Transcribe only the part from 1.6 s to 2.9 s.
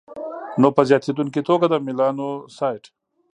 د میلانوسایټ